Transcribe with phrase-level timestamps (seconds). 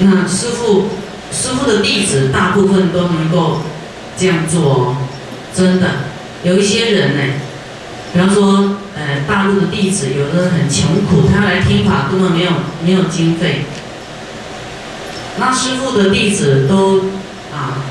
[0.00, 0.88] 那师傅，
[1.32, 3.62] 师傅的弟子大部分都能够
[4.16, 4.96] 这样做哦，
[5.54, 5.88] 真的。
[6.44, 7.22] 有一些人呢，
[8.12, 12.50] 比方说，呃，大陆的弟子有的很穷苦，他来听法根本没有
[12.84, 13.64] 没有经费。
[15.38, 16.98] 那师傅的弟子都
[17.52, 17.82] 啊，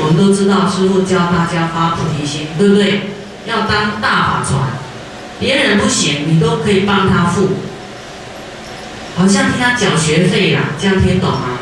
[0.00, 3.10] 我们都知道，师傅教大家发菩提心，对不对？
[3.46, 4.60] 要当大法传，
[5.40, 7.48] 别人不行，你都可以帮他付，
[9.18, 11.58] 好像替他缴学费啦，这样听懂吗？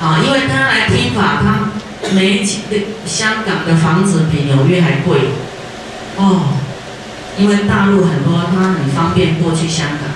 [0.00, 1.70] 啊，因为他来听法，他
[2.12, 2.44] 没，
[3.06, 5.20] 香港的房子比纽约还贵，
[6.16, 6.58] 哦，
[7.38, 10.10] 因为大陆很多他很方便过去香港。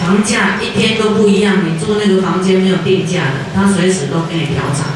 [0.00, 4.86] 房价一天都不一样，你住那个房间没有定价的，他随时都给你调涨。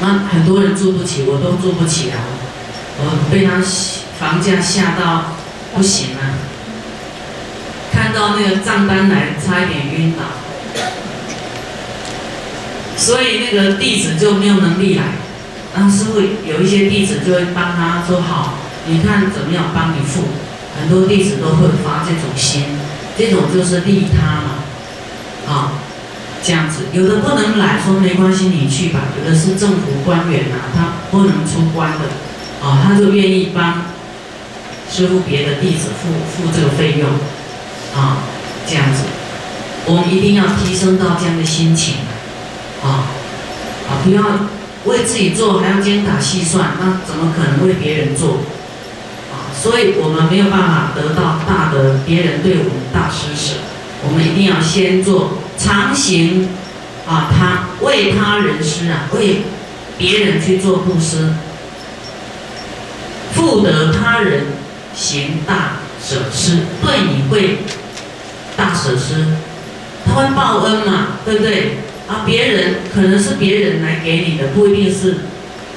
[0.00, 2.20] 那很多人住不起，我都住不起啊！
[2.98, 3.52] 我被他
[4.20, 5.36] 房价吓到
[5.74, 6.20] 不行了，
[8.14, 10.24] 到那个账单来，差一点晕倒。
[12.96, 15.02] 所以那个弟子就没有能力来，
[15.74, 18.54] 然后师傅有一些弟子就会帮他说好，
[18.86, 20.22] 你看怎么样帮你付，
[20.78, 22.64] 很多弟子都会发这种心。
[23.16, 24.64] 这种就是利他嘛，
[25.46, 25.72] 啊，
[26.42, 29.00] 这样子，有的不能来说没关系，你去吧。
[29.16, 33.82] 有的是政府官员呐，他不能出关的，啊，他就愿意帮
[34.90, 37.08] 师傅别的弟子付付这个费用，
[37.94, 38.18] 啊，
[38.68, 39.04] 这样子，
[39.86, 41.96] 我们一定要提升到这样的心情，
[42.82, 43.06] 啊，
[43.88, 44.22] 啊，不要
[44.84, 48.38] 为自己做还要精打细算，那怎么可能为别人做？
[49.32, 53.54] 啊所以我们没有办法得到大的别人对我们大施舍，
[54.02, 56.48] 我们一定要先做常行
[57.06, 59.42] 啊，他为他人施啊，为
[59.96, 61.32] 别人去做布施，
[63.32, 64.46] 复得他人
[64.94, 67.60] 行大舍施，对你会
[68.56, 69.26] 大舍施，
[70.04, 71.78] 他会报恩嘛，对不对？
[72.06, 75.16] 啊，别人可能是别人来给你的，不一定是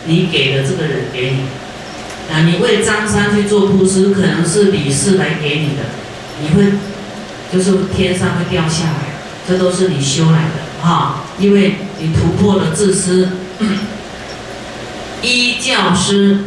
[0.06, 1.46] 你给的这个人给你。
[2.30, 5.84] 啊，你为张三去做布施，可能是李四来给你的，
[6.42, 6.74] 你会
[7.52, 9.16] 就是天上会掉下来，
[9.48, 13.30] 这都是你修来的哈，因为你突破了自私，
[15.22, 16.40] 依教师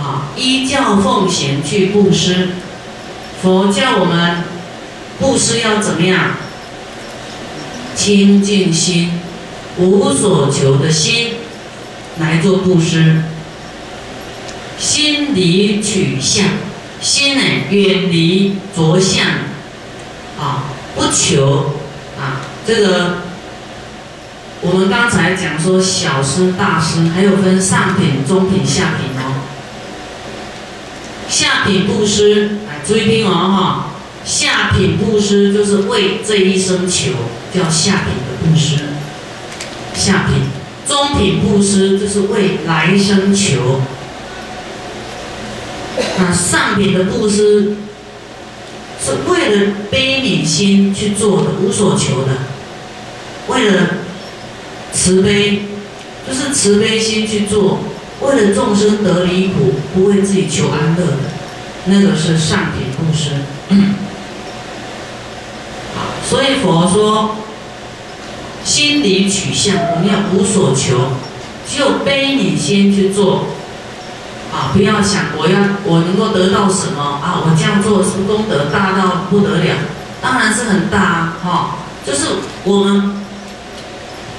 [0.00, 2.48] 啊，依教奉行去布施，
[3.42, 4.44] 佛教我们
[5.18, 6.36] 布施要怎么样？
[7.96, 9.10] 清净心，
[9.76, 11.32] 无所求的心
[12.20, 13.22] 来做布施。
[14.78, 16.46] 心离取向，
[17.00, 19.26] 心呢远离着相，
[20.38, 21.74] 啊，不求
[22.16, 22.46] 啊。
[22.64, 23.22] 这个
[24.60, 29.42] 我们刚才讲说小施大施，还有分上品、中品、下品哦。
[31.28, 33.87] 下品布施，来注意听哦哈。
[34.28, 37.12] 下品布施就是为这一生求，
[37.50, 38.80] 叫下品的布施。
[39.94, 40.42] 下品，
[40.86, 43.80] 中品布施就是为来生求。
[46.18, 47.78] 那上品的布施
[49.02, 52.32] 是为了悲悯心去做的，无所求的，
[53.48, 53.88] 为了
[54.92, 55.62] 慈悲，
[56.28, 57.78] 就是慈悲心去做，
[58.20, 61.18] 为了众生得离苦，不为自己求安乐的，
[61.86, 63.30] 那个是上品布施。
[66.28, 67.36] 所以佛说，
[68.64, 71.12] 心理取向，我们要无所求，
[71.66, 73.46] 就悲悯先去做。
[74.50, 77.44] 啊，不要想我要我能够得到什么啊！
[77.44, 79.76] 我这样做是功德大到不得了，
[80.22, 81.36] 当然是很大啊！
[81.44, 82.26] 哈，就是
[82.64, 83.20] 我们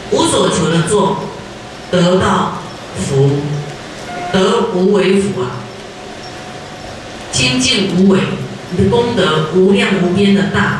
[0.09, 1.17] 无所求的做，
[1.91, 2.53] 得到
[2.97, 3.29] 福，
[4.33, 5.61] 得无为福啊！
[7.31, 8.19] 清净无为，
[8.71, 10.79] 你的功德无量无边的大，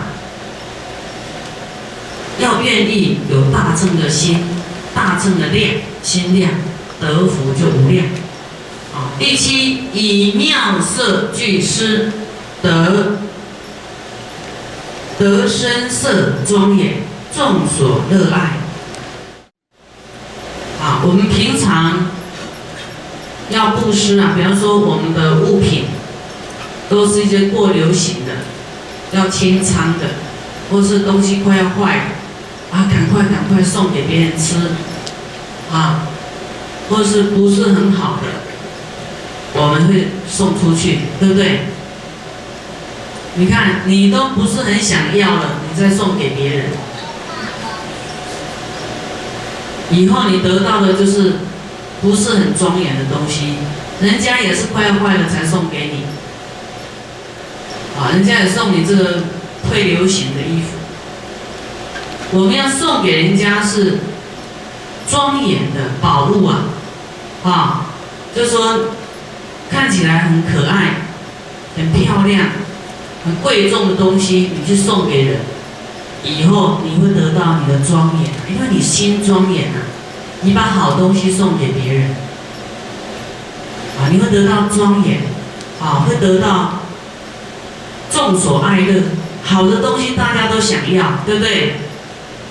[2.50, 4.40] 要愿意有大正的心，
[4.96, 5.72] 大正的量，
[6.02, 6.52] 心量，
[7.00, 8.06] 得福就无量。
[8.92, 12.12] 啊第七，以妙色具施，
[12.64, 13.18] 得
[15.20, 17.04] 得声色庄严，
[17.36, 18.58] 众所热爱。
[20.82, 22.08] 啊，我们平常
[23.50, 25.84] 要布施啊，比方说我们的物品
[26.90, 28.32] 都是一些过流行的，
[29.12, 30.08] 要清仓的，
[30.72, 32.04] 或是东西快要坏了，
[32.88, 34.56] 赶快赶快送给别人吃，
[35.72, 36.08] 啊，
[36.90, 38.24] 或是不是很好的。
[39.54, 41.62] 我们会送出去，对不对？
[43.36, 46.66] 你看，你都不是很想要了，你再送给别人，
[49.92, 51.34] 以后你得到的就是
[52.02, 53.56] 不是很庄严的东西，
[54.02, 56.04] 人家也是快要坏了才送给你，
[57.98, 59.24] 啊，人家也送你这个
[59.70, 60.79] 退流行的衣服，
[62.32, 64.00] 我们要送给人家是
[65.10, 66.66] 庄严的宝物啊，
[67.44, 67.86] 啊，
[68.36, 68.80] 就说
[69.70, 70.98] 看起来很可爱、
[71.76, 72.50] 很漂亮、
[73.26, 75.40] 很贵重的东西，你去送给人，
[76.24, 79.82] 以后你会得到你的庄严，因为你心庄严啊，
[80.42, 82.12] 你把好东西送给别人，
[83.98, 85.22] 啊，你会得到庄严，
[85.82, 86.82] 啊，会得到
[88.12, 89.02] 众所爱乐，
[89.44, 91.89] 好的东西大家都想要，对不对？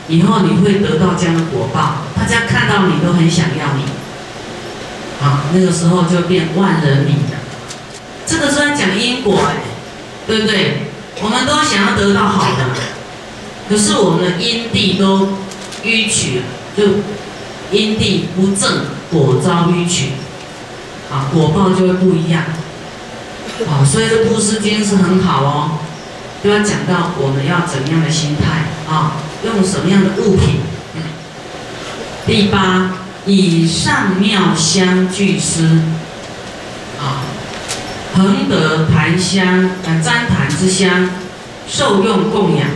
[0.09, 3.85] 以后你会得到这样的果报，大家看到你都很想要你，
[5.23, 7.39] 啊，那个时候就变万人迷了。
[8.27, 9.57] 这个是在讲因果哎，
[10.27, 10.89] 对不对？
[11.21, 12.65] 我们都想要得到好的，
[13.69, 15.29] 可是我们的因地都
[15.85, 16.45] 迂曲了，
[16.77, 16.85] 就
[17.71, 20.13] 因地不正，果遭迂曲，
[21.11, 22.45] 啊，果报就会不一样，
[23.69, 25.71] 啊，所以这布施经是很好哦，
[26.43, 29.13] 就要讲到我们要怎样的心态啊。
[29.45, 30.61] 用什么样的物品？
[32.27, 32.91] 第八，
[33.25, 35.81] 以上妙香具施，
[37.01, 37.25] 啊，
[38.15, 41.09] 恒得檀香，呃，旃檀之香，
[41.67, 42.69] 受用供养。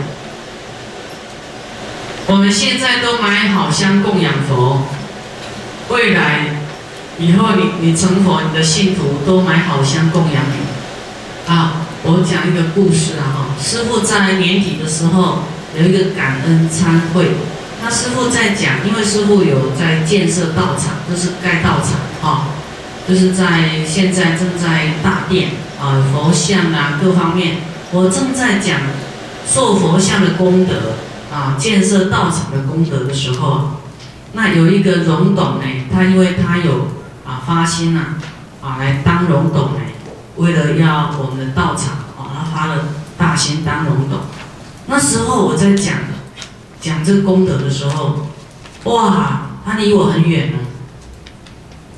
[2.25, 4.87] 我们现在都买好香供养佛，
[5.89, 6.61] 未来
[7.19, 11.53] 以后你你成佛，你的信徒都买好香供养你。
[11.53, 15.43] 啊，我讲一个故事啊，哈，师傅在年底的时候。
[15.75, 17.31] 有一个感恩参会，
[17.81, 22.47] 那师傅在讲，因为师傅有在建设道场，就是盖道场，哈，
[23.07, 25.49] 就是在现在正在大殿
[25.81, 27.57] 啊，佛像啊各方面，
[27.91, 28.81] 我正在讲
[29.47, 30.93] 塑佛像的功德
[31.33, 33.81] 啊，建设道场的功德的时候，
[34.33, 36.89] 那有一个荣董呢，他因为他有
[37.25, 38.15] 啊发心呐，
[38.61, 39.79] 啊来当荣董呢，
[40.35, 42.85] 为了要我们的道场啊，他发了
[43.17, 44.19] 大心当荣董。
[44.85, 45.95] 那时候我在讲
[46.81, 48.27] 讲这个功德的时候，
[48.83, 50.57] 哇，他离我很远呢，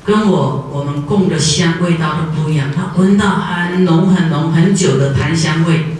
[0.05, 5.97] 跟我我们供的香味道都不一样，他闻到很浓很浓很久的檀香味，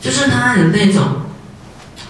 [0.00, 1.26] 就是他有那种，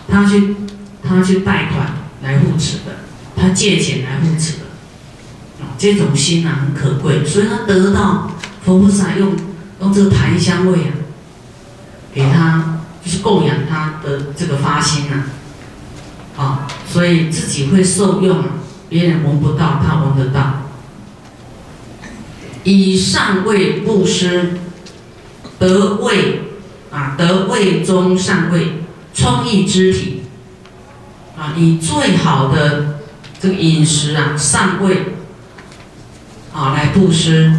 [0.08, 0.54] 他去
[1.02, 3.00] 他去贷款来护持的，
[3.36, 4.64] 他借钱来护持的，
[5.60, 8.30] 啊，这种心啊很可贵，所以他得到
[8.64, 9.32] 佛菩萨用
[9.80, 10.94] 用这个檀香味啊，
[12.14, 12.76] 给他。
[13.04, 15.24] 就是供养他的这个发心呐，
[16.36, 18.44] 啊，所以自己会受用，
[18.88, 20.62] 别人闻不到，他闻得到。
[22.62, 24.58] 以上位布施，
[25.58, 26.42] 得位
[26.90, 28.82] 啊，得位中上位，
[29.14, 30.24] 充溢肢体，
[31.38, 33.00] 啊，以最好的
[33.40, 35.14] 这个饮食啊，上位，
[36.52, 37.50] 啊，来布施，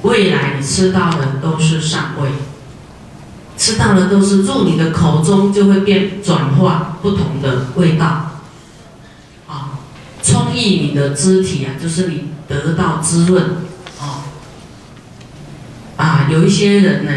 [0.00, 2.30] 未来你吃到的都是上位。
[3.68, 8.30] 吃到的都是入你的口中，就会变转化不同的味道，
[9.46, 9.76] 啊，
[10.22, 13.44] 充溢你的肢体啊，就是你得到滋润，
[14.00, 14.24] 啊，
[15.98, 17.12] 啊，有一些人呢，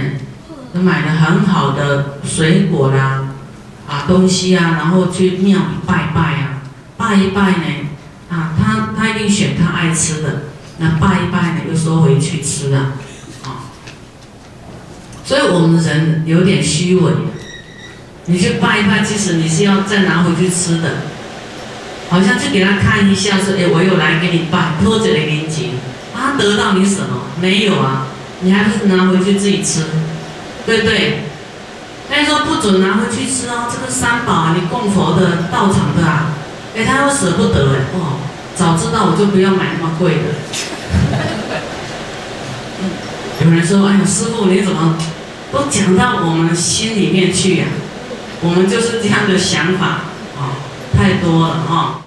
[0.74, 3.30] 都买了很好的水果啦，
[3.88, 6.64] 啊，东西啊，然后去庙里拜拜啊，
[6.98, 7.66] 拜一拜呢，
[8.30, 10.42] 啊，他他一定选他爱吃的，
[10.80, 12.92] 那拜一拜呢，又收回去吃了。
[15.32, 17.10] 所以我们人有点虚伪，
[18.26, 20.90] 你去拜一拜，其实你是要再拿回去吃的，
[22.10, 25.48] 好像去给他看一下，说，哎，我又来给你拜，托着的给你
[26.14, 27.32] 他得到你什么？
[27.40, 28.08] 没有啊，
[28.42, 29.86] 你还不是拿回去自己吃，
[30.66, 31.22] 对不对？
[32.10, 36.34] 他说不准拿回去吃哦，这个三宝啊，你供佛的道场的啊，
[36.76, 38.20] 哎，他又舍不得哎，哦，
[38.54, 40.36] 早知道我就不要买那么贵的。
[43.46, 44.98] 有人说，哎呀，师傅你怎么？
[45.52, 47.66] 都讲到我们心里面去呀，
[48.42, 49.86] 我们就是这样的想法
[50.38, 50.56] 啊，
[50.96, 52.06] 太多了啊。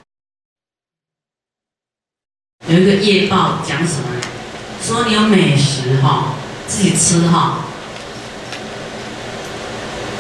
[2.67, 4.05] 有一个业报讲什么？
[4.83, 6.35] 说你有美食哈，
[6.67, 7.59] 自己吃哈，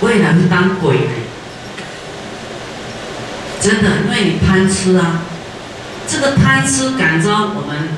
[0.02, 1.09] 未来是当鬼，
[3.61, 5.23] 真的，因为你贪吃啊，
[6.07, 7.88] 这个贪吃感召我们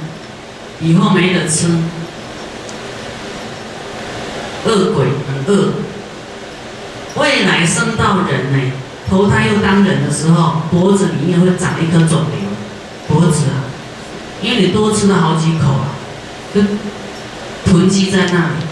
[0.81, 1.69] 以后没得吃。
[4.67, 5.73] 恶鬼很恶，
[7.17, 8.73] 未来生到人呢，
[9.09, 12.51] 投胎又当人的时候，脖子里面会长一颗肿瘤，
[13.09, 13.65] 脖子啊，
[14.43, 15.95] 因为你多吃了好几口啊，
[16.55, 16.61] 就
[17.65, 18.67] 囤积在那里。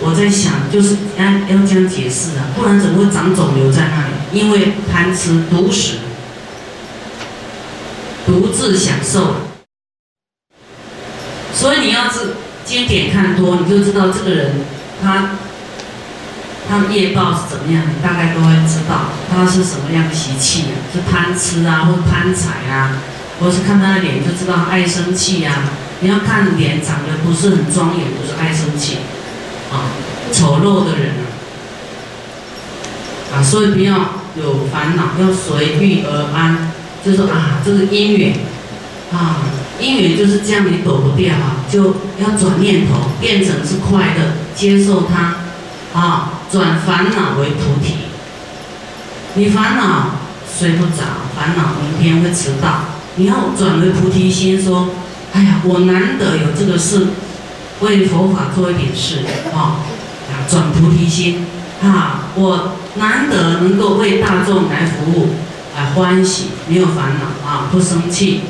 [0.00, 4.12] 我在想，就是要要这样解释啊，不然怎么会长肿瘤在那里？
[4.32, 5.98] 因为贪吃独食，
[8.26, 9.34] 独自享受。
[11.52, 14.52] 所以你要是经典看多，你就知道这个人。
[15.02, 15.30] 他
[16.68, 22.98] 他的业报是怎么样，你大概都会知道他是什么样的习气啊，是贪吃啊，或贪财啊，
[23.40, 25.52] 或是看他的脸就知道爱生气呀。
[26.00, 28.98] 你要看脸长得不是很庄严，就是爱生气，
[29.72, 29.90] 啊，
[30.32, 31.14] 丑陋的人
[33.34, 33.94] 啊，所以不要
[34.36, 36.70] 有烦恼，要随遇而安，
[37.04, 38.36] 就说啊，这个因缘，
[39.12, 39.42] 啊，
[39.80, 46.32] 因缘就是这样，你躲不掉啊，就要转念头，变成是快乐，接受它，啊。
[46.50, 47.96] 转烦恼为菩提，
[49.34, 50.12] 你烦恼
[50.50, 51.04] 睡不着，
[51.36, 52.84] 烦恼明天会迟到。
[53.16, 54.88] 你要转为菩提心，说：
[55.34, 57.08] 哎呀，我难得有这个事，
[57.80, 59.18] 为佛法做一点事，
[59.54, 59.84] 啊，
[60.48, 61.44] 转菩提心，
[61.82, 65.34] 啊，我难得能够为大众来服务，
[65.76, 68.40] 啊，欢喜，没有烦恼，啊，不生气，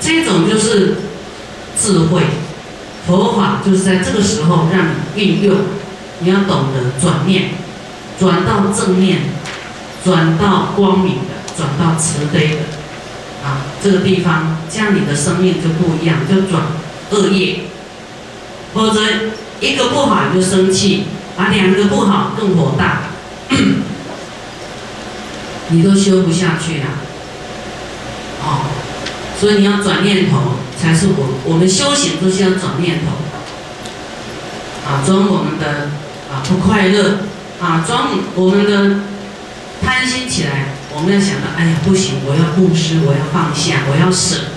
[0.00, 0.96] 这种就是
[1.78, 2.22] 智慧。
[3.06, 5.56] 佛法就是在这个时候让你运用。
[6.22, 7.52] 你要懂得转念，
[8.18, 9.20] 转到正面，
[10.04, 12.56] 转到光明的，转到慈悲的，
[13.42, 16.62] 啊，这个地方，这样你的生命就不一样，就转
[17.12, 17.60] 恶业。
[18.74, 19.00] 否则
[19.60, 21.06] 一个不好你就生气，
[21.38, 23.04] 啊，两个不好更火大，
[25.70, 26.86] 你都修不下去了。
[28.42, 28.66] 哦，
[29.40, 30.36] 所以你要转念头，
[30.78, 33.12] 才是我我们修行都是要转念头，
[34.86, 35.88] 啊，转我们的。
[36.30, 37.26] 啊，不快乐
[37.60, 37.82] 啊！
[37.84, 39.00] 装我们的
[39.82, 44.54] 贪心起来，我们要想到，哎呀，不行，我要布施，我要放下，我要舍。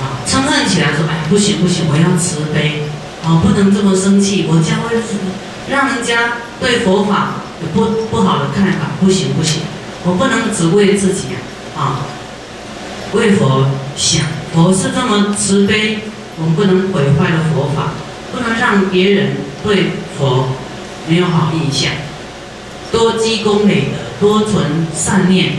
[0.00, 2.84] 啊，嗔恨起来说，哎，不行不行，我要慈悲。
[3.22, 4.96] 啊，不能这么生气，我将会
[5.68, 8.96] 让人家对佛法有不不好的看法。
[8.98, 9.60] 不行不行，
[10.02, 11.36] 我不能只为自己
[11.76, 12.08] 啊，
[13.12, 14.22] 为佛想。
[14.54, 15.98] 佛是这么慈悲，
[16.38, 17.92] 我们不能毁坏了佛法，
[18.32, 19.92] 不能让别人对。
[20.18, 20.48] 佛
[21.06, 21.92] 没有好印象，
[22.90, 25.52] 多积功累德，多存善念，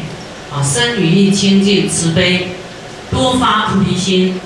[0.52, 2.50] 啊，生语意清净慈悲，
[3.10, 4.42] 多发菩提心。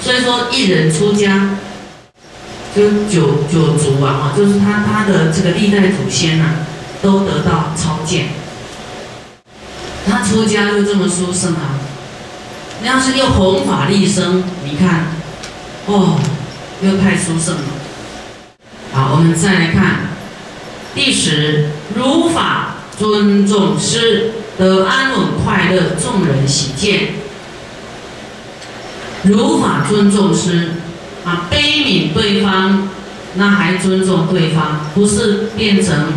[0.00, 1.58] 所以说，一人出家，
[2.76, 6.44] 就九九族啊，就是他他的这个历代祖先呐，
[7.02, 8.26] 都得到超荐。
[10.08, 11.78] 他出家就这么殊胜啊！
[12.80, 15.06] 你要是又弘法利生，你看，
[15.86, 16.18] 哦，
[16.80, 17.62] 又太殊胜了。
[18.92, 20.08] 好，我们再来看
[20.94, 27.14] 第十，如法尊重师，得安稳快乐，众人喜见。
[29.24, 30.70] 如法尊重师，
[31.24, 32.88] 啊，悲悯对方，
[33.34, 36.12] 那还尊重对方，不是变成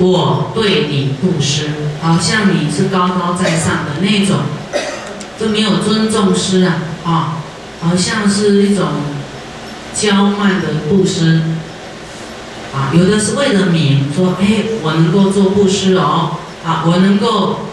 [0.00, 1.68] 我对你布施，
[2.00, 4.38] 好像你是高高在上的那种，
[5.38, 7.42] 就没有尊重师啊，啊，
[7.80, 8.86] 好像是一种
[9.94, 11.42] 娇慢的布施。
[12.72, 17.66] 啊，有的是为了名，说，哎，我能够做布施哦，啊，我能够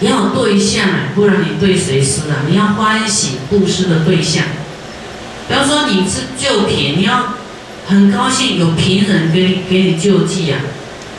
[0.00, 2.46] 要对象啊，不然你对谁施啊？
[2.48, 4.44] 你要欢喜布施的对象。
[5.48, 7.34] 比方说你是救贫，你要
[7.88, 10.60] 很高兴有贫人给你给你救济啊，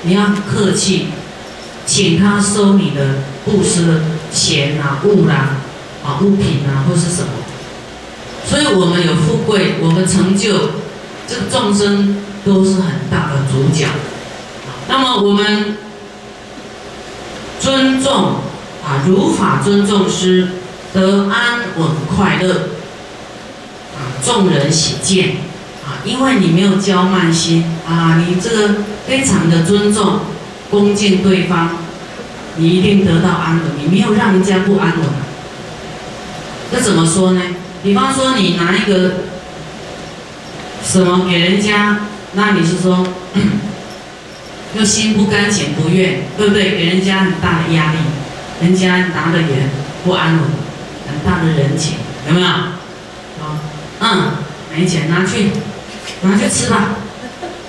[0.04, 1.08] 你要客气，
[1.86, 4.02] 请他收你的布施
[4.34, 5.58] 钱啊、物啦、
[6.04, 7.30] 啊物品啊或是什么。
[8.46, 10.72] 所以我们有富贵，我们成就
[11.28, 12.24] 这个众生。
[12.46, 13.86] 都是很大的主角。
[14.88, 15.78] 那么我们
[17.60, 18.36] 尊重
[18.82, 20.48] 啊，如法尊重师，
[20.94, 22.70] 得安稳快乐
[23.94, 25.36] 啊，众人喜见，
[26.06, 28.76] 因为你没有骄慢心啊，你这个
[29.08, 30.20] 非常的尊重、
[30.70, 31.70] 恭敬对方，
[32.58, 33.66] 你一定得到安稳。
[33.78, 35.08] 你没有让人家不安稳。
[36.72, 37.42] 那怎么说呢？
[37.84, 39.12] 比方说你拿一个
[40.84, 42.00] 什么给人家。
[42.34, 43.08] 那你是说，
[44.78, 46.78] 又心不甘情不愿，对不对？
[46.78, 47.98] 给人家很大的压力，
[48.62, 49.68] 人家拿的也
[50.06, 50.42] 不安稳，
[51.08, 51.96] 很大的人情，
[52.28, 52.46] 有没有？
[52.46, 52.70] 啊，
[54.00, 54.32] 嗯，
[54.72, 55.50] 没钱拿去，
[56.22, 56.96] 拿去吃吧。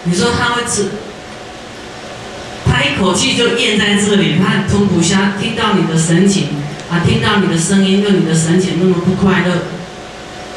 [0.05, 0.91] 你说他会吃？
[2.67, 5.33] 他一口气就咽在这里，他吞不下。
[5.41, 6.49] 听到你的神情
[6.91, 9.55] 啊，听到你的声音，跟你的神情那么不快乐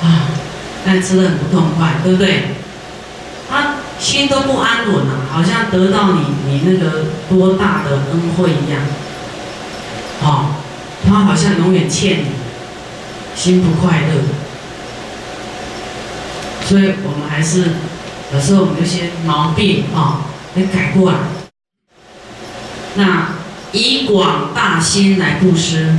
[0.02, 0.30] 啊，
[0.86, 2.56] 但吃的很不痛快，对不对？
[3.50, 3.75] 他。
[4.00, 8.82] 心都不安稳了，好像得到你你那个多大的恩惠一样，
[10.22, 10.56] 哦，
[11.08, 12.25] 他好像永远欠你，
[13.34, 14.13] 心不快乐，
[16.74, 17.65] 所以我们还是
[18.34, 20.22] 有时候我们有些毛病啊，
[20.56, 21.18] 得改过来。
[22.96, 23.27] 那
[23.74, 25.94] 以广大心来布施，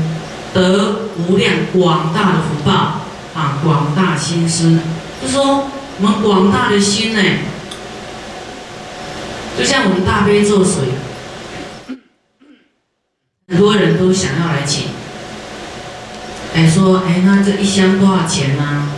[0.53, 2.73] 得无量广大的福报
[3.37, 3.61] 啊！
[3.63, 4.81] 广大心施，
[5.23, 5.69] 就说
[6.01, 7.23] 我们广大的心呢。
[9.57, 10.89] 就像我们大悲咒水，
[13.47, 14.89] 很多人都想要来请，
[16.53, 18.89] 哎说，哎那这一箱多少钱呢？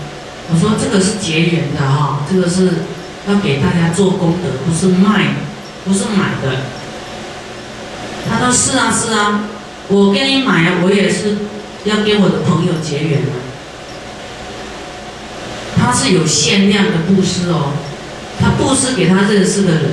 [0.49, 2.71] 我说这个是结缘的哈，这个是
[3.29, 5.35] 要给大家做功德，不是卖，
[5.85, 6.62] 不是买的。
[8.29, 9.45] 他说是啊是啊，
[9.88, 11.37] 我给你买啊，我也是
[11.85, 13.33] 要跟我的朋友结缘的。
[15.76, 17.73] 他是有限量的布施哦，
[18.41, 19.85] 他布施给他认识的人。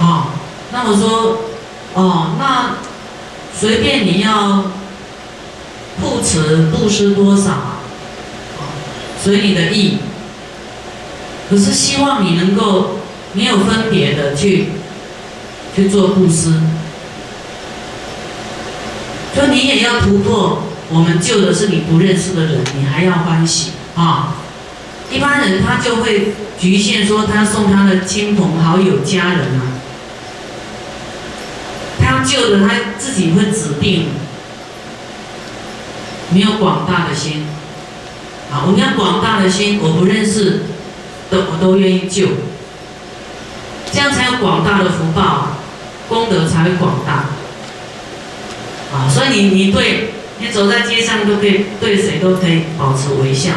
[0.00, 0.28] 哦，
[0.72, 1.38] 那我说，
[1.94, 2.76] 哦，那
[3.56, 4.64] 随便你要
[6.00, 7.69] 布持布施多少
[9.22, 9.98] 随你的意，
[11.48, 13.00] 可是希望你能够
[13.34, 14.68] 没有分别的去
[15.76, 16.60] 去做布施，
[19.34, 20.62] 说你也要突破。
[20.92, 24.34] 我们救的是你不认识的人，你还要欢喜啊！
[25.08, 29.78] 一般人他就会局限说他送他的亲朋好友、家人啊，
[32.00, 34.08] 他要救的他自己会指定，
[36.30, 37.46] 没有广大的心。
[38.52, 40.62] 啊，我们要广大的心，我不认识，
[41.30, 42.26] 的我都愿意救，
[43.92, 45.56] 这样才有广大的福报，
[46.08, 47.26] 功德才会广大。
[48.92, 53.52] 啊，所以你你对，你走在街上都可以对谁都可以保持微笑。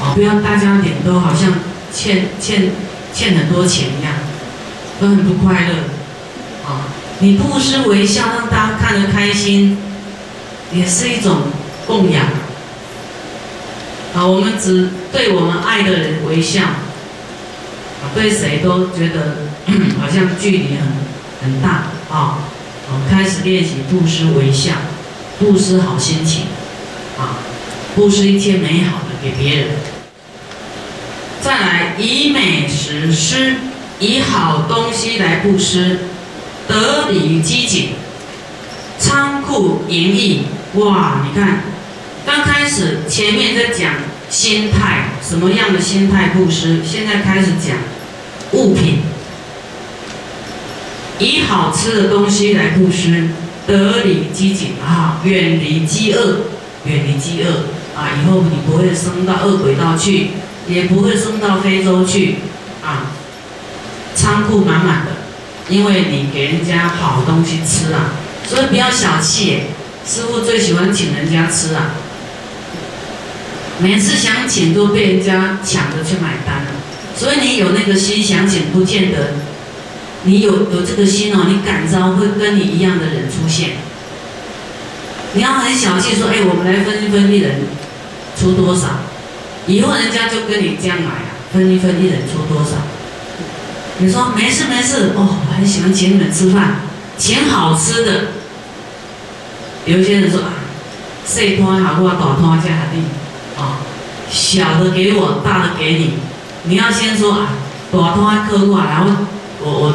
[0.00, 1.52] 啊，不要大家脸都好像
[1.92, 2.70] 欠欠
[3.12, 4.14] 欠很多钱一样，
[4.98, 5.74] 都很不快乐。
[6.66, 9.76] 啊，你不失微笑，让大家看得开心，
[10.72, 11.42] 也是一种
[11.86, 12.24] 供养。
[14.18, 19.46] 啊，我们只对我们爱的人微笑，啊，对谁都觉得
[20.00, 20.78] 好像距离很
[21.40, 22.38] 很大啊。
[22.90, 24.72] 我们开始练习布施微笑，
[25.38, 26.46] 布施好心情，
[27.16, 27.38] 啊，
[27.94, 29.68] 布施一切美好的给别人。
[31.40, 33.54] 再来以美食施，
[34.00, 36.00] 以好东西来布施，
[36.66, 37.90] 得理机警，
[38.98, 40.42] 仓库盈溢。
[40.74, 41.60] 哇，你看。
[42.26, 43.94] 刚开始前面在讲
[44.30, 46.82] 心态，什么样的心态布施？
[46.84, 47.78] 现在开始讲
[48.52, 48.98] 物品，
[51.18, 53.30] 以好吃的东西来布施，
[53.66, 56.40] 得理饥馑啊，远离饥饿，
[56.84, 60.28] 远离饥饿啊，以后你不会升到恶鬼道去，
[60.68, 62.36] 也不会升到非洲去
[62.84, 63.10] 啊，
[64.14, 65.12] 仓库满满的，
[65.70, 68.12] 因为你给人家好东西吃啊，
[68.46, 69.60] 所以不要小气，
[70.06, 71.94] 师傅最喜欢请人家吃啊。
[73.80, 76.70] 每次想请都被人家抢着去买单了，
[77.16, 79.34] 所以你有那个心想请，不见得
[80.24, 83.70] 你有有这个心哦，你感召会跟你一样的人出现。
[85.34, 87.60] 你要很小气说，哎，我们来分一分，一人
[88.36, 89.00] 出多少？
[89.66, 92.70] 以后人家就跟你这样买啊，分一分，一人出多少？
[93.98, 96.80] 你说没事没事哦，我很喜欢请你们吃饭，
[97.16, 98.28] 请好吃的。
[99.84, 100.54] 有些人说啊，
[101.24, 102.98] 小摊好过大摊加下地。
[102.98, 103.27] 啊，
[104.30, 106.14] 小的给我，大的给你。
[106.64, 107.48] 你要先说啊，
[107.92, 109.10] 大摊客户啊，然后
[109.60, 109.94] 我我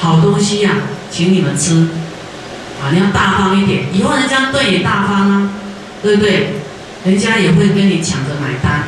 [0.00, 0.72] 好东西呀，
[1.10, 1.88] 请你们吃。
[2.80, 5.50] 啊，你要大方一点，以后人家对你大方啊，
[6.02, 6.60] 对不对？
[7.04, 8.84] 人家也会跟你抢着买单。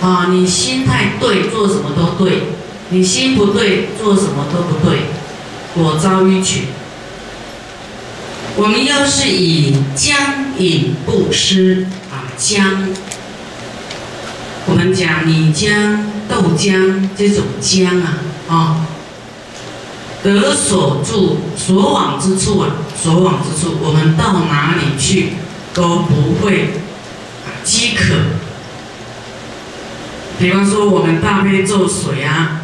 [0.00, 2.44] 啊，你心态对，做什么都对；
[2.88, 5.00] 你心不对，做什么都不对，
[5.74, 6.68] 果遭迂曲。
[8.56, 10.16] 我们要是以将
[10.58, 11.86] 饮布施。
[12.36, 12.88] 姜，
[14.66, 18.18] 我们讲米浆、豆浆这种浆啊，
[18.48, 18.86] 啊，
[20.22, 22.70] 得所住、所往之处啊，
[23.00, 25.34] 所往之处，我们到哪里去
[25.72, 26.70] 都不会
[27.62, 28.14] 饥渴。
[30.38, 32.62] 比方说，我们大悲咒水啊，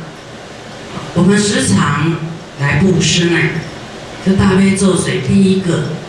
[1.14, 2.14] 我们时常
[2.60, 3.38] 来布施呢。
[4.24, 5.99] 这大悲咒水，第一个。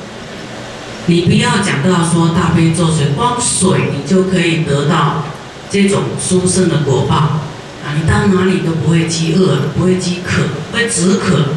[1.08, 5.24] 你不要讲到说大悲咒水，光水你就可以得到
[5.70, 7.96] 这种殊胜的果报啊！
[7.96, 11.56] 你到哪里都不会饥饿，不会饥渴，会止渴。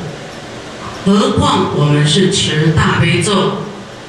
[1.04, 3.58] 何况我们是持大悲咒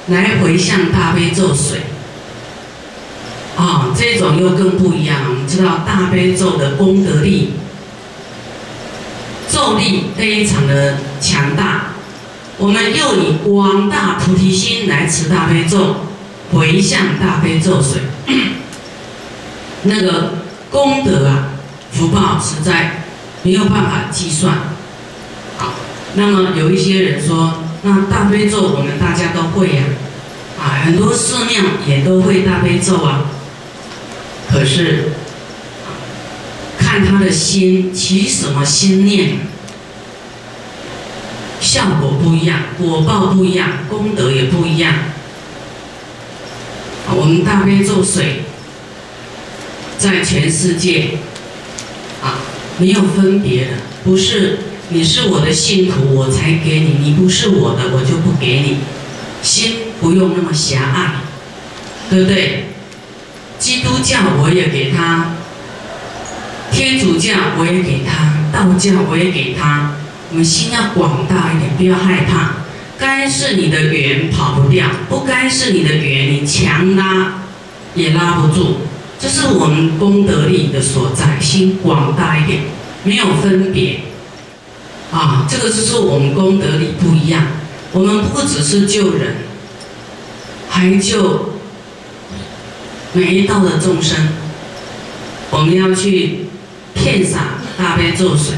[0.06, 1.82] 来回向大悲咒水
[3.56, 5.18] 啊，这种又更不一样。
[5.28, 7.52] 我们知道大悲咒的功德力、
[9.52, 11.95] 咒力非常的强大。
[12.58, 15.96] 我们又以广大菩提心来持大悲咒，
[16.52, 18.00] 回向大悲咒水，
[19.82, 20.38] 那个
[20.70, 21.50] 功德啊，
[21.92, 23.04] 福报实在
[23.42, 24.54] 没有办法计算。
[25.58, 25.74] 好，
[26.14, 29.84] 那么有一些人说，那大悲咒我们大家都会呀，
[30.58, 33.26] 啊，很多寺庙也都会大悲咒啊。
[34.50, 35.10] 可是，
[36.78, 39.40] 看他的心起什么心念，
[41.76, 44.94] 效果不一样，果报不一样，功德也不一样。
[47.14, 48.44] 我们大悲咒水
[49.98, 51.18] 在全世界
[52.22, 52.40] 啊
[52.78, 53.70] 没有分别的，
[54.04, 54.58] 不是
[54.88, 58.78] 你是我的信徒我才给你，你不是我的我就不给你，
[59.42, 61.16] 心不用那么狭隘，
[62.08, 62.68] 对不对？
[63.58, 65.32] 基督教我也给他，
[66.72, 69.92] 天主教我也给他，道教我也给他。
[70.30, 72.54] 我们心要广大一点，不要害怕。
[72.98, 77.42] 该是你的缘跑不掉，不该是你的缘，你强拉
[77.94, 78.78] 也拉不住。
[79.20, 82.60] 这是我们功德力的所在，心广大一点，
[83.04, 84.00] 没有分别。
[85.12, 87.46] 啊，这个就是我们功德力不一样。
[87.92, 89.36] 我们不只是救人，
[90.68, 91.50] 还救。
[93.12, 94.28] 每一道的众生，
[95.50, 96.46] 我们要去
[96.92, 98.56] 片洒大悲咒水，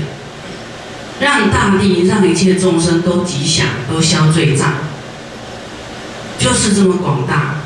[1.21, 4.73] 让大地、让一切众生都吉祥，都消罪障，
[6.39, 7.57] 就是这么广大。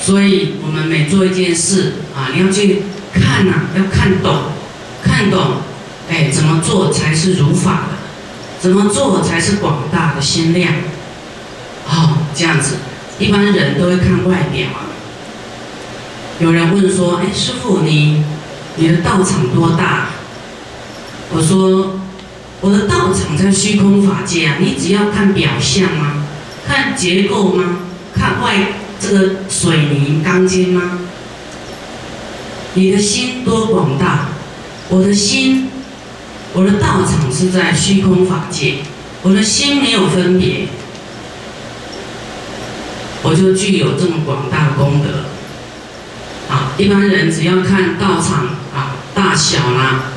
[0.00, 2.82] 所以，我们每做一件事啊，你要去
[3.12, 4.34] 看呐，要看懂，
[5.02, 5.58] 看懂，
[6.10, 7.98] 哎，怎么做才是如法的？
[8.60, 10.72] 怎么做才是广大的心量？
[11.86, 12.76] 好，这样子，
[13.18, 14.90] 一般人都会看外表啊。
[16.40, 18.24] 有人问说：“哎，师傅，你
[18.76, 20.08] 你的道场多大？”
[21.30, 22.00] 我说
[22.62, 26.24] ：“我的道场在虚空法界啊，你只要看表象吗？
[26.64, 27.80] 看结构吗？
[28.14, 28.54] 看外
[29.00, 31.00] 这个水泥钢筋吗？
[32.74, 34.28] 你的心多广大！
[34.88, 35.70] 我的心，
[36.52, 38.76] 我的道场是在虚空法界，
[39.22, 40.68] 我的心没有分别，
[43.22, 45.24] 我就具有这么广大的功德。”
[46.48, 50.11] 啊一般人只要看道场啊大小啦，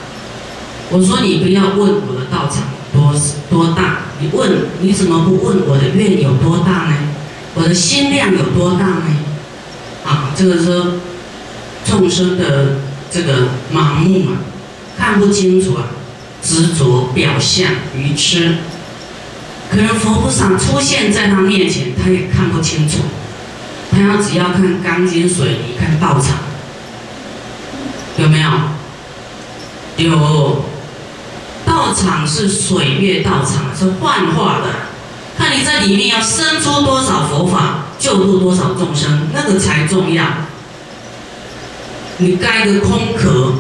[0.96, 1.78] 我说你不要问
[2.08, 3.14] 我的道场多
[3.50, 6.96] 多大，你问你怎么不问我的愿有多大呢？
[7.54, 9.18] 我的心量有多大呢？
[10.06, 10.94] 啊，这个说
[11.84, 12.78] 众生的
[13.12, 14.38] 这个盲目嘛，
[14.98, 15.88] 看不清楚啊，
[16.42, 18.60] 执着表象愚痴，
[19.70, 23.00] 可能佛菩萨出现在他面前，他也看不清楚。
[23.92, 26.38] 他要只要看钢筋水泥，看道场，
[28.18, 28.50] 有没有？
[29.98, 30.66] 有，
[31.66, 34.70] 道场是水月道场，是幻化的。
[35.38, 40.26] 看你在里面要生出多少佛法，救度多少众生，那个才重要。
[42.18, 43.56] 你盖个空壳，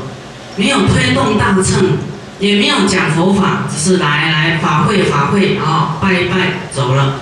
[0.55, 1.97] 没有推动大乘，
[2.39, 7.15] 也没有讲佛法，只是来来法会法会啊，拜拜走了，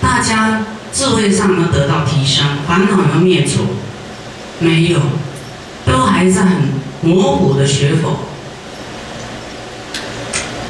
[0.00, 0.62] 大家。
[0.96, 3.62] 智慧上能得到提升，烦恼能灭除，
[4.60, 5.00] 没有，
[5.84, 8.20] 都还在很模糊的学佛。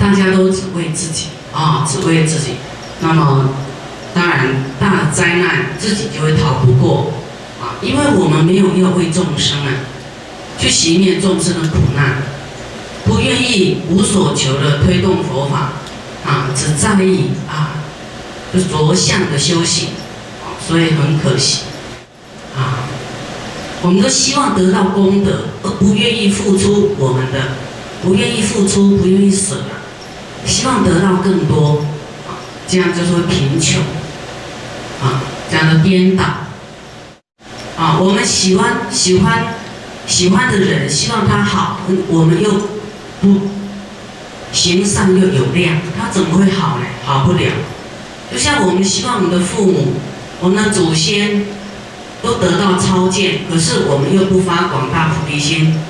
[0.04, 2.56] 大家都只为自己啊，只为自己，
[3.00, 3.48] 那么
[4.12, 7.10] 当然大灾难自己就会逃不过
[7.58, 9.72] 啊，因为我们没有要为众生啊，
[10.58, 12.18] 去熄灭众生的苦难，
[13.06, 15.72] 不愿意无所求的推动佛法
[16.26, 17.80] 啊，只在意啊，
[18.52, 19.88] 就着相的修行。
[20.68, 21.60] 所以很可惜，
[22.54, 22.84] 啊，
[23.80, 27.38] 我们都希望得到功德，而不愿意付出我们的，
[28.02, 29.56] 不愿意付出，不愿意舍，
[30.46, 31.85] 希望得到更多，
[32.68, 33.80] 这样就是会贫穷，
[35.02, 36.24] 啊，这样的颠倒，
[37.76, 39.54] 啊，我们喜欢喜欢
[40.07, 42.50] 喜欢的人，希望他好，我们又
[43.20, 43.48] 不
[44.52, 46.87] 行善又有量，他怎么会好呢？
[47.04, 47.52] 好不了，
[48.33, 49.94] 就像我们希望我们的父母。
[50.40, 51.46] 我们的祖先
[52.20, 55.80] 都得到超荐，可是我们又不发广大菩提心，